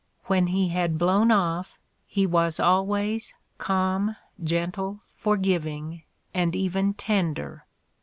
"When 0.25 0.47
he 0.47 0.69
had 0.69 0.97
blown 0.97 1.29
off 1.29 1.77
he 2.07 2.25
was 2.25 2.59
always 2.59 3.35
calm, 3.59 4.15
gentle, 4.43 5.01
forgiving 5.15 6.01
and 6.33 6.55
even 6.55 6.95
tender." 6.95 7.67